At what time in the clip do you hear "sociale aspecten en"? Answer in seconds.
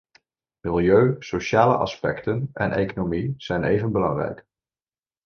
1.21-2.71